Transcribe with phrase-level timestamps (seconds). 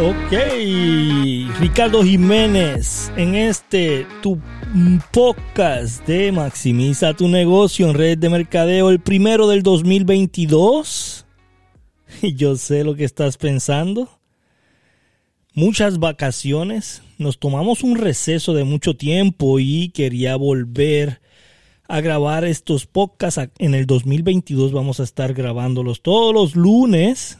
[0.00, 0.32] Ok,
[1.58, 4.38] Ricardo Jiménez, en este tu
[5.12, 11.26] podcast de Maximiza tu negocio en red de mercadeo, el primero del 2022.
[12.22, 14.17] Y yo sé lo que estás pensando.
[15.54, 21.20] Muchas vacaciones, nos tomamos un receso de mucho tiempo y quería volver
[21.88, 23.50] a grabar estos podcasts.
[23.58, 27.38] En el 2022 vamos a estar grabándolos todos los lunes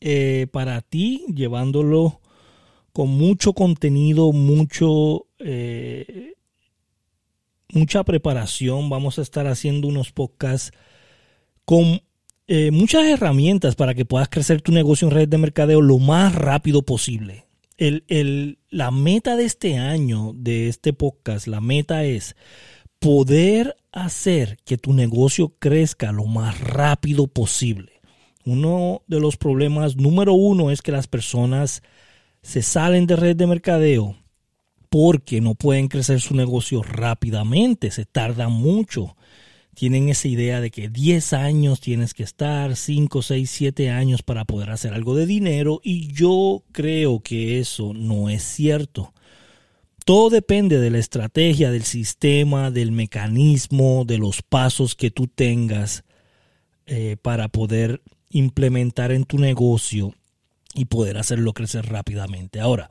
[0.00, 2.20] eh, para ti, llevándolo
[2.92, 6.34] con mucho contenido, mucho, eh,
[7.72, 8.88] mucha preparación.
[8.88, 10.72] Vamos a estar haciendo unos podcasts
[11.64, 12.02] con
[12.48, 16.34] eh, muchas herramientas para que puedas crecer tu negocio en red de mercadeo lo más
[16.34, 17.46] rápido posible.
[17.78, 22.36] la meta de este año, de este podcast, la meta es
[22.98, 27.92] poder hacer que tu negocio crezca lo más rápido posible.
[28.44, 31.82] Uno de los problemas número uno es que las personas
[32.42, 34.16] se salen de red de mercadeo
[34.88, 39.16] porque no pueden crecer su negocio rápidamente, se tardan mucho.
[39.76, 44.46] Tienen esa idea de que 10 años tienes que estar, 5, 6, 7 años para
[44.46, 49.12] poder hacer algo de dinero y yo creo que eso no es cierto.
[50.06, 56.04] Todo depende de la estrategia, del sistema, del mecanismo, de los pasos que tú tengas
[56.86, 60.14] eh, para poder implementar en tu negocio
[60.72, 62.60] y poder hacerlo crecer rápidamente.
[62.60, 62.88] Ahora,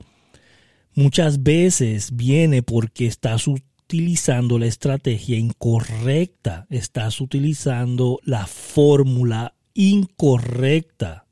[0.94, 3.48] muchas veces viene porque estás
[3.86, 11.26] utilizando la estrategia incorrecta, estás utilizando la fórmula incorrecta.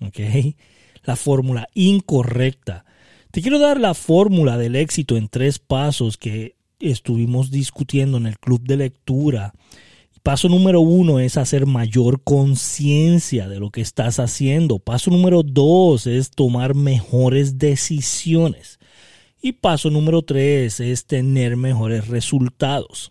[0.00, 0.20] ¿Ok?
[1.02, 2.84] La fórmula incorrecta.
[3.32, 8.38] Te quiero dar la fórmula del éxito en tres pasos que estuvimos discutiendo en el
[8.38, 9.52] club de lectura
[10.22, 14.78] Paso número uno es hacer mayor conciencia de lo que estás haciendo.
[14.78, 18.79] Paso número dos es tomar mejores decisiones.
[19.42, 23.10] Y paso número tres es tener mejores resultados.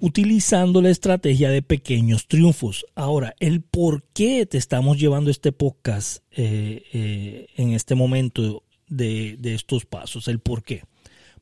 [0.00, 2.84] Utilizando la estrategia de pequeños triunfos.
[2.94, 9.36] Ahora, el por qué te estamos llevando este podcast eh, eh, en este momento de,
[9.38, 10.28] de estos pasos.
[10.28, 10.82] El por qué.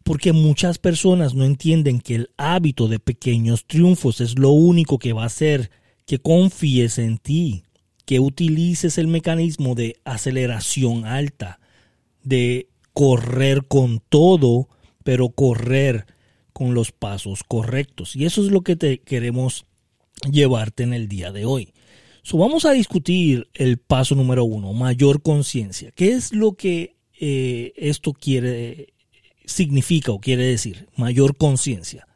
[0.04, 5.14] Porque muchas personas no entienden que el hábito de pequeños triunfos es lo único que
[5.14, 5.70] va a hacer
[6.06, 7.64] que confíes en ti,
[8.04, 11.58] que utilices el mecanismo de aceleración alta,
[12.22, 14.68] de correr con todo,
[15.02, 16.06] pero correr
[16.54, 18.16] con los pasos correctos.
[18.16, 19.66] Y eso es lo que te queremos
[20.30, 21.74] llevarte en el día de hoy.
[22.22, 25.90] So, vamos a discutir el paso número uno, mayor conciencia.
[25.90, 28.94] ¿Qué es lo que eh, esto quiere
[29.44, 32.06] significa o quiere decir mayor conciencia.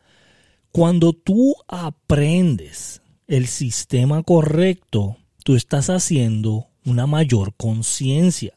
[0.73, 8.55] Cuando tú aprendes el sistema correcto, tú estás haciendo una mayor conciencia.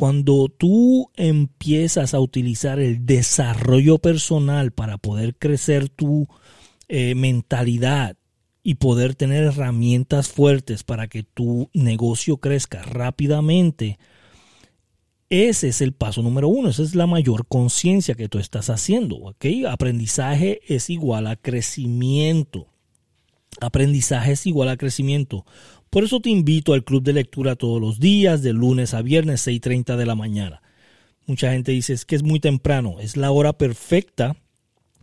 [0.00, 6.26] Cuando tú empiezas a utilizar el desarrollo personal para poder crecer tu
[6.88, 8.16] eh, mentalidad
[8.62, 13.98] y poder tener herramientas fuertes para que tu negocio crezca rápidamente,
[15.28, 19.16] ese es el paso número uno, esa es la mayor conciencia que tú estás haciendo.
[19.16, 19.66] ¿okay?
[19.66, 22.68] Aprendizaje es igual a crecimiento.
[23.60, 25.44] Aprendizaje es igual a crecimiento.
[25.90, 29.44] Por eso te invito al club de lectura todos los días, de lunes a viernes,
[29.44, 30.62] 6.30 de la mañana.
[31.26, 34.36] Mucha gente dice que es muy temprano, es la hora perfecta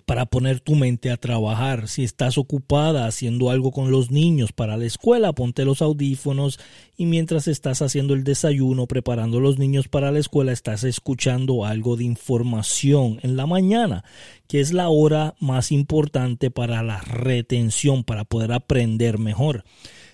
[0.06, 1.90] para poner tu mente a trabajar.
[1.90, 6.58] Si estás ocupada haciendo algo con los niños para la escuela, ponte los audífonos
[6.96, 11.66] y mientras estás haciendo el desayuno, preparando a los niños para la escuela, estás escuchando
[11.66, 14.06] algo de información en la mañana,
[14.48, 19.66] que es la hora más importante para la retención, para poder aprender mejor.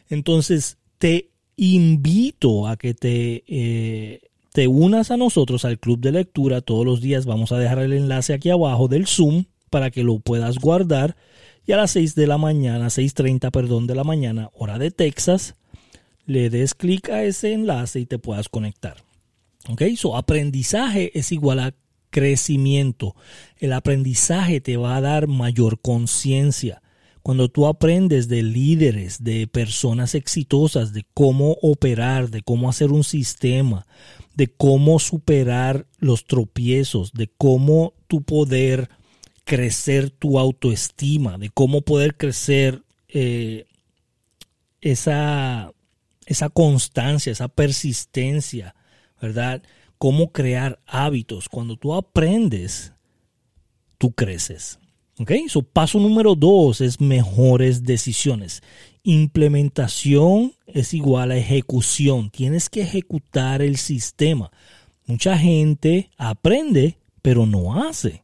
[0.10, 3.44] Entonces, te invito a que te...
[3.48, 4.22] Eh,
[4.54, 7.26] te unas a nosotros al club de lectura todos los días.
[7.26, 11.16] Vamos a dejar el enlace aquí abajo del Zoom para que lo puedas guardar
[11.66, 15.56] y a las 6 de la mañana, 6.30, perdón, de la mañana, hora de Texas,
[16.26, 18.98] le des clic a ese enlace y te puedas conectar.
[19.70, 21.74] Ok, so aprendizaje es igual a
[22.10, 23.16] crecimiento.
[23.58, 26.83] El aprendizaje te va a dar mayor conciencia.
[27.24, 33.04] Cuando tú aprendes de líderes, de personas exitosas, de cómo operar, de cómo hacer un
[33.04, 33.88] sistema,
[34.36, 38.90] de cómo superar los tropiezos, de cómo tu poder
[39.46, 43.66] crecer tu autoestima, de cómo poder crecer eh,
[44.82, 45.72] esa,
[46.26, 48.76] esa constancia, esa persistencia,
[49.22, 49.64] ¿verdad?
[50.04, 51.48] cómo crear hábitos.
[51.48, 52.92] Cuando tú aprendes,
[53.98, 54.78] tú creces.
[55.20, 55.32] ¿Ok?
[55.48, 58.64] So, paso número dos es mejores decisiones.
[59.04, 62.30] Implementación es igual a ejecución.
[62.30, 64.52] Tienes que ejecutar el sistema.
[65.06, 68.24] Mucha gente aprende, pero no hace.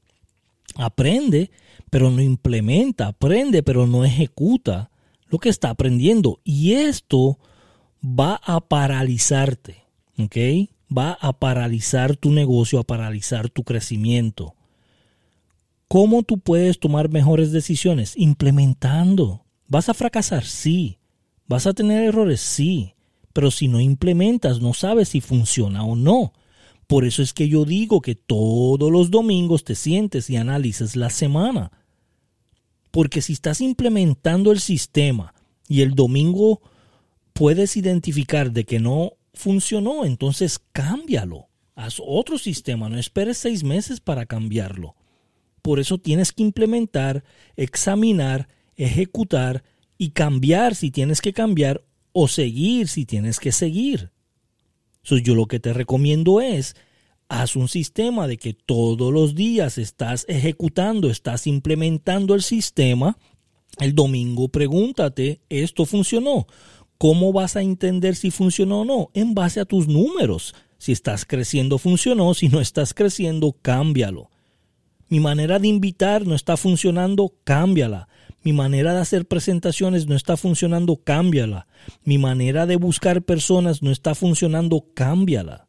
[0.76, 1.52] Aprende,
[1.90, 3.08] pero no implementa.
[3.08, 4.90] Aprende, pero no ejecuta
[5.28, 6.40] lo que está aprendiendo.
[6.44, 7.38] Y esto
[8.04, 9.84] va a paralizarte.
[10.18, 10.38] ¿Ok?
[10.96, 14.56] Va a paralizar tu negocio, a paralizar tu crecimiento.
[15.90, 18.14] ¿Cómo tú puedes tomar mejores decisiones?
[18.16, 19.44] Implementando.
[19.68, 20.46] ¿Vas a fracasar?
[20.46, 21.00] Sí.
[21.48, 22.42] ¿Vas a tener errores?
[22.42, 22.94] Sí.
[23.34, 26.32] Pero si no implementas, no sabes si funciona o no.
[26.86, 31.10] Por eso es que yo digo que todos los domingos te sientes y analices la
[31.10, 31.72] semana.
[32.92, 35.34] Porque si estás implementando el sistema
[35.68, 36.62] y el domingo
[37.34, 41.48] puedes identificar de que no funcionó, entonces cámbialo.
[41.74, 44.96] Haz otro sistema, no esperes seis meses para cambiarlo.
[45.62, 47.24] Por eso tienes que implementar,
[47.56, 49.64] examinar, ejecutar
[49.98, 54.12] y cambiar si tienes que cambiar o seguir si tienes que seguir.
[55.04, 56.76] yo lo que te recomiendo es,
[57.28, 63.18] haz un sistema de que todos los días estás ejecutando, estás implementando el sistema.
[63.80, 66.48] El domingo pregúntate, ¿esto funcionó?
[66.98, 69.10] ¿Cómo vas a entender si funcionó o no?
[69.14, 70.54] En base a tus números.
[70.78, 72.34] Si estás creciendo, funcionó.
[72.34, 74.30] Si no estás creciendo, cámbialo.
[75.10, 78.08] Mi manera de invitar no está funcionando, cámbiala.
[78.44, 81.68] Mi manera de hacer presentaciones no está funcionando, cámbiala.
[82.04, 85.68] Mi manera de buscar personas no está funcionando, cámbiala.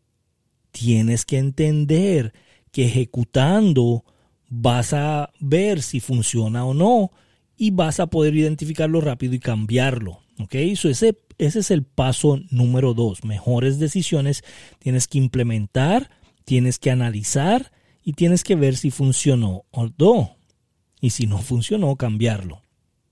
[0.70, 2.32] Tienes que entender
[2.70, 4.04] que ejecutando
[4.48, 7.10] vas a ver si funciona o no
[7.56, 10.20] y vas a poder identificarlo rápido y cambiarlo.
[10.38, 10.54] ¿Ok?
[10.54, 13.24] ese, ese es el paso número dos.
[13.24, 14.44] Mejores decisiones
[14.78, 16.10] tienes que implementar,
[16.44, 17.72] tienes que analizar
[18.10, 20.36] y tienes que ver si funcionó o no.
[21.00, 22.60] Y si no funcionó, cambiarlo.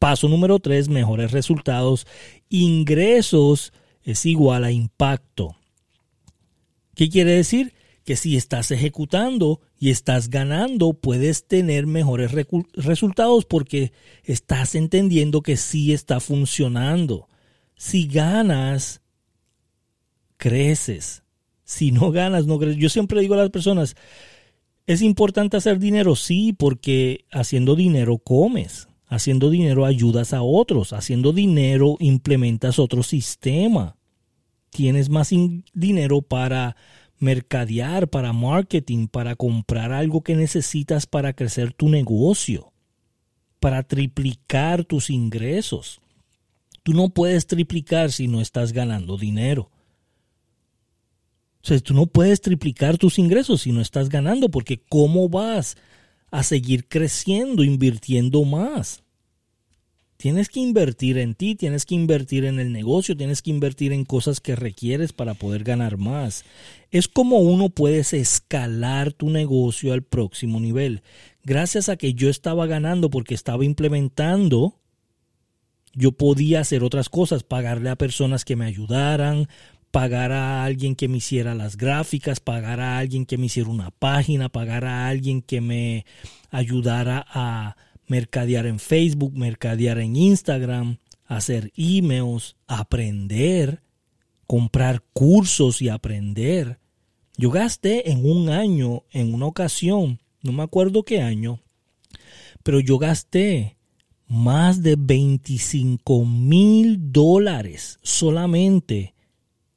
[0.00, 2.04] Paso número tres, mejores resultados.
[2.48, 3.72] Ingresos
[4.02, 5.54] es igual a impacto.
[6.96, 7.74] ¿Qué quiere decir?
[8.04, 12.32] Que si estás ejecutando y estás ganando, puedes tener mejores
[12.72, 13.92] resultados porque
[14.24, 17.28] estás entendiendo que sí está funcionando.
[17.76, 19.00] Si ganas,
[20.38, 21.22] creces.
[21.62, 22.78] Si no ganas, no creces.
[22.78, 23.94] Yo siempre digo a las personas,
[24.88, 26.16] ¿Es importante hacer dinero?
[26.16, 28.88] Sí, porque haciendo dinero comes.
[29.06, 30.94] Haciendo dinero ayudas a otros.
[30.94, 33.96] Haciendo dinero implementas otro sistema.
[34.70, 35.28] Tienes más
[35.74, 36.74] dinero para
[37.18, 42.72] mercadear, para marketing, para comprar algo que necesitas para crecer tu negocio,
[43.60, 46.00] para triplicar tus ingresos.
[46.82, 49.70] Tú no puedes triplicar si no estás ganando dinero.
[51.68, 55.76] Sea, tú no puedes triplicar tus ingresos si no estás ganando, porque ¿cómo vas
[56.30, 59.02] a seguir creciendo, invirtiendo más?
[60.16, 64.06] Tienes que invertir en ti, tienes que invertir en el negocio, tienes que invertir en
[64.06, 66.46] cosas que requieres para poder ganar más.
[66.90, 71.02] Es como uno puedes escalar tu negocio al próximo nivel.
[71.44, 74.80] Gracias a que yo estaba ganando porque estaba implementando,
[75.92, 79.48] yo podía hacer otras cosas, pagarle a personas que me ayudaran,
[79.90, 83.90] pagar a alguien que me hiciera las gráficas, pagar a alguien que me hiciera una
[83.90, 86.04] página, pagar a alguien que me
[86.50, 93.82] ayudara a mercadear en Facebook, mercadear en Instagram, hacer emails, aprender,
[94.46, 96.78] comprar cursos y aprender.
[97.36, 101.60] Yo gasté en un año, en una ocasión, no me acuerdo qué año,
[102.62, 103.76] pero yo gasté
[104.26, 109.14] más de 25 mil dólares solamente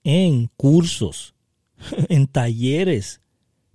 [0.03, 1.35] en cursos,
[2.09, 3.21] en talleres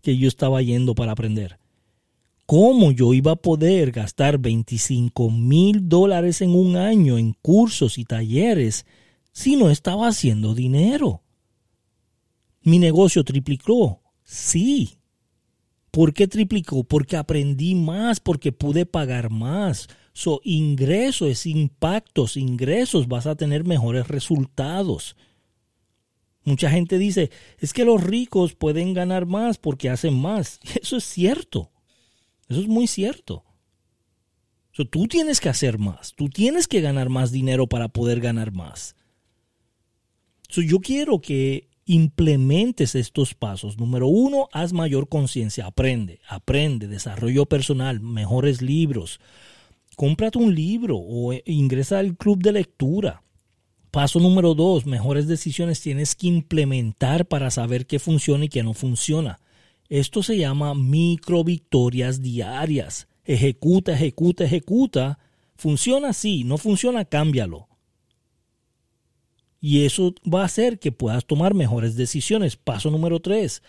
[0.03, 1.59] que yo estaba yendo para aprender.
[2.47, 8.05] ¿Cómo yo iba a poder gastar 25 mil dólares en un año en cursos y
[8.05, 8.87] talleres
[9.33, 11.23] si no estaba haciendo dinero?
[12.63, 14.01] ¿Mi negocio triplicó?
[14.23, 14.99] Sí.
[15.91, 16.85] ¿Por qué triplicó?
[16.85, 19.89] Porque aprendí más, porque pude pagar más.
[20.13, 25.17] So, ingresos, impactos, ingresos, vas a tener mejores resultados.
[26.47, 30.61] Mucha gente dice, es que los ricos pueden ganar más porque hacen más.
[30.81, 31.73] Eso es cierto.
[32.49, 33.45] Eso es muy cierto.
[34.71, 36.15] tú tienes que hacer más.
[36.15, 38.95] Tú tienes que ganar más dinero para poder ganar más.
[40.49, 43.77] yo quiero que implementes estos pasos.
[43.77, 45.67] Número uno, haz mayor conciencia.
[45.67, 49.19] Aprende, aprende, desarrollo personal, mejores libros.
[49.97, 53.26] Cómprate un libro o ingresa al club de lectura
[53.97, 58.75] Paso número dos, mejores decisiones tienes que implementar para saber qué funciona y qué no
[58.75, 59.41] funciona.
[59.89, 63.09] Esto se llama micro victorias diarias.
[63.25, 65.19] Ejecuta, ejecuta, ejecuta.
[65.55, 67.69] Funciona así, no funciona, cámbialo.
[69.63, 72.57] Y eso va a hacer que puedas tomar mejores decisiones.
[72.57, 73.63] Paso número tres,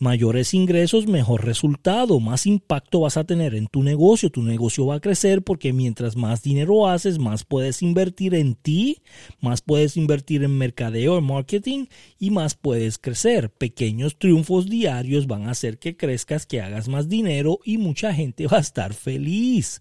[0.00, 4.30] mayores ingresos, mejor resultado, más impacto vas a tener en tu negocio.
[4.30, 9.02] Tu negocio va a crecer porque mientras más dinero haces, más puedes invertir en ti,
[9.40, 11.86] más puedes invertir en mercadeo, en marketing
[12.18, 13.50] y más puedes crecer.
[13.50, 18.46] Pequeños triunfos diarios van a hacer que crezcas, que hagas más dinero y mucha gente
[18.46, 19.80] va a estar feliz.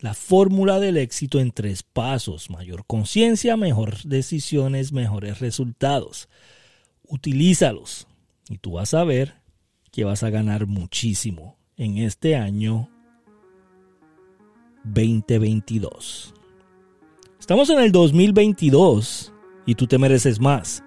[0.00, 2.48] La fórmula del éxito en tres pasos.
[2.48, 6.28] Mayor conciencia, mejores decisiones, mejores resultados.
[7.02, 8.06] Utilízalos
[8.48, 9.37] y tú vas a ver
[9.98, 12.88] que vas a ganar muchísimo en este año
[14.84, 16.32] 2022.
[17.40, 19.32] Estamos en el 2022
[19.66, 20.84] y tú te mereces más.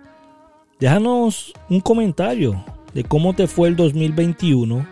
[0.79, 2.63] Déjanos un comentario
[2.93, 4.87] de cómo te fue el 2021,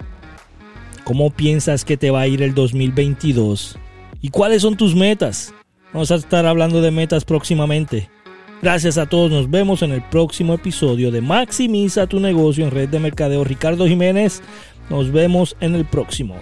[1.05, 3.79] cómo piensas que te va a ir el 2022
[4.19, 5.53] y cuáles son tus metas.
[5.93, 8.09] Vamos a estar hablando de metas próximamente.
[8.61, 12.89] Gracias a todos, nos vemos en el próximo episodio de Maximiza tu negocio en red
[12.89, 13.45] de mercadeo.
[13.45, 14.41] Ricardo Jiménez,
[14.89, 16.35] nos vemos en el próximo.